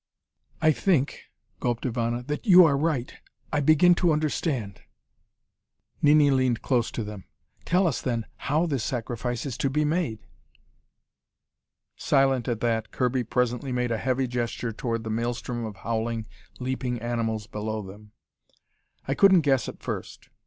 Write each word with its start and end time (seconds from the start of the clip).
"I 0.63 0.71
think," 0.71 1.25
gulped 1.59 1.83
Ivana, 1.83 2.25
"that 2.25 2.47
you 2.47 2.65
are 2.65 2.75
right. 2.75 3.13
I 3.53 3.59
begin 3.59 3.93
to 4.01 4.11
understand." 4.11 4.81
Nini 6.01 6.31
leaned 6.31 6.63
close 6.63 6.89
to 6.89 7.03
them. 7.03 7.25
"Tell 7.65 7.85
us, 7.85 8.01
then, 8.01 8.25
how 8.35 8.65
this 8.65 8.83
sacrifice 8.83 9.45
is 9.45 9.59
to 9.59 9.69
be 9.69 9.85
made." 9.85 10.17
Silent 11.97 12.47
at 12.47 12.61
that, 12.61 12.89
Kirby 12.89 13.23
presently 13.25 13.71
made 13.71 13.91
a 13.91 13.99
heavy 13.99 14.25
gesture 14.25 14.71
toward 14.73 15.03
the 15.03 15.11
maelstrom 15.11 15.65
of 15.65 15.75
howling, 15.75 16.25
leaping 16.57 16.97
animals 16.99 17.45
below 17.45 17.83
them. 17.83 18.11
"I 19.07 19.13
couldn't 19.13 19.41
guess 19.41 19.69
at 19.69 19.83
first. 19.83 20.29